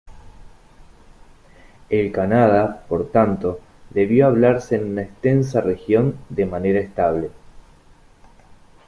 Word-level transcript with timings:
El 1.91 2.11
kannada, 2.11 2.85
por 2.87 3.11
tanto, 3.11 3.59
debió 3.91 4.25
hablarse 4.25 4.77
en 4.77 4.89
una 4.93 5.03
extensa 5.03 5.61
región 5.61 6.17
de 6.29 6.45
manera 6.47 6.79
estable. 6.79 7.29